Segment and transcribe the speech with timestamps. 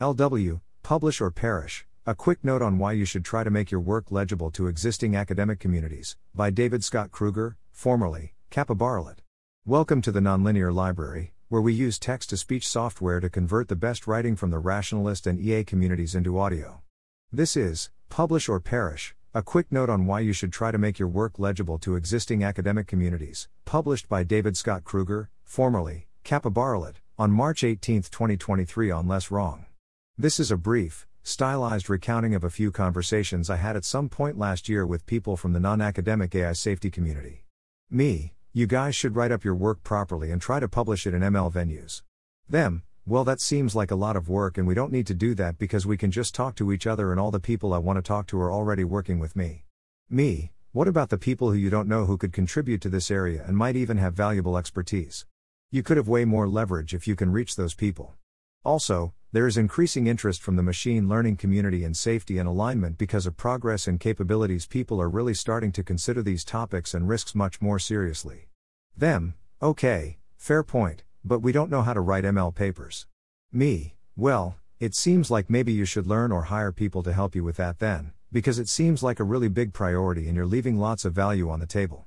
[0.00, 3.80] LW, Publish or Perish A Quick Note on Why You Should Try to Make Your
[3.80, 9.18] Work Legible to Existing Academic Communities, by David Scott Krueger, formerly, capybaralet.
[9.64, 13.76] Welcome to the Nonlinear Library, where we use text to speech software to convert the
[13.76, 16.82] best writing from the rationalist and EA communities into audio.
[17.30, 20.98] This is Publish or Perish, a quick note on why you should try to make
[20.98, 27.30] your work legible to existing academic communities, published by David Scott Krueger, formerly, capybaralet, on
[27.30, 29.66] March 18, 2023 on Less Wrong.
[30.16, 34.38] This is a brief, stylized recounting of a few conversations I had at some point
[34.38, 37.42] last year with people from the non academic AI safety community.
[37.90, 41.22] Me, you guys should write up your work properly and try to publish it in
[41.22, 42.02] ML venues.
[42.48, 45.34] Them, well, that seems like a lot of work, and we don't need to do
[45.34, 47.96] that because we can just talk to each other, and all the people I want
[47.96, 49.64] to talk to are already working with me.
[50.08, 53.42] Me, what about the people who you don't know who could contribute to this area
[53.44, 55.26] and might even have valuable expertise?
[55.72, 58.14] You could have way more leverage if you can reach those people.
[58.64, 63.26] Also, there is increasing interest from the machine learning community in safety and alignment because
[63.26, 64.64] of progress and capabilities.
[64.64, 68.46] People are really starting to consider these topics and risks much more seriously.
[68.96, 73.08] Them, okay, fair point, but we don't know how to write ML papers.
[73.50, 77.42] Me, well, it seems like maybe you should learn or hire people to help you
[77.42, 81.04] with that then, because it seems like a really big priority and you're leaving lots
[81.04, 82.06] of value on the table.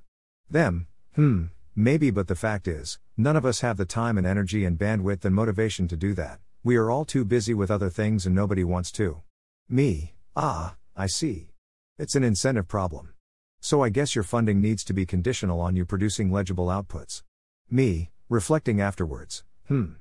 [0.49, 4.63] Them, hmm, maybe, but the fact is, none of us have the time and energy
[4.63, 6.39] and bandwidth and motivation to do that.
[6.67, 9.21] We are all too busy with other things and nobody wants to.
[9.69, 11.53] Me, ah, I see.
[11.97, 13.13] It's an incentive problem.
[13.61, 17.23] So I guess your funding needs to be conditional on you producing legible outputs.
[17.71, 19.93] Me, reflecting afterwards, hmm.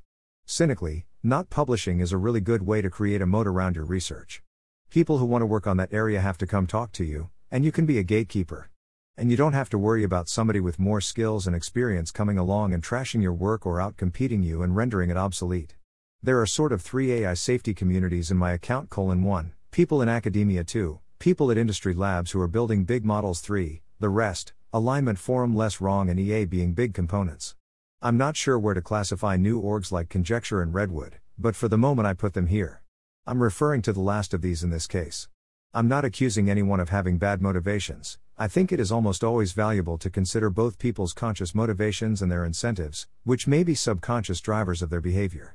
[0.45, 4.43] Cynically, not publishing is a really good way to create a moat around your research.
[4.91, 7.65] People who want to work on that area have to come talk to you, and
[7.65, 8.71] you can be a gatekeeper.
[9.17, 12.75] And you don't have to worry about somebody with more skills and experience coming along
[12.75, 15.77] and trashing your work or out competing you and rendering it obsolete.
[16.27, 20.09] There are sort of three AI safety communities in my account colon 1, people in
[20.09, 25.21] academia 2, people at industry labs who are building big models 3, the rest, alignment
[25.21, 27.55] forum less wrong and EA being big components.
[28.03, 31.79] I'm not sure where to classify new orgs like Conjecture and Redwood, but for the
[31.79, 32.83] moment I put them here.
[33.25, 35.29] I'm referring to the last of these in this case.
[35.73, 38.19] I'm not accusing anyone of having bad motivations.
[38.37, 42.45] I think it is almost always valuable to consider both people's conscious motivations and their
[42.45, 45.55] incentives, which may be subconscious drivers of their behavior.